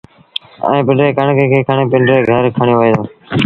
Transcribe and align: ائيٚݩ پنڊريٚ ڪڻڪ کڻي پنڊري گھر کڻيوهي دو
ائيٚݩ 0.67 0.85
پنڊريٚ 0.87 1.15
ڪڻڪ 1.17 1.37
کڻي 1.51 1.61
پنڊري 1.91 2.15
گھر 2.29 2.43
کڻيوهي 2.57 2.91
دو 2.95 3.03